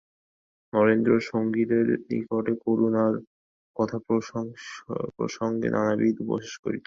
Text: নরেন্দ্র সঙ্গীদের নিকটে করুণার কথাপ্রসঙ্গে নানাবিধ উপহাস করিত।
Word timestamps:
নরেন্দ্র 0.73 1.11
সঙ্গীদের 1.29 1.85
নিকটে 2.09 2.53
করুণার 2.63 3.13
কথাপ্রসঙ্গে 3.75 5.67
নানাবিধ 5.75 6.15
উপহাস 6.23 6.51
করিত। 6.63 6.79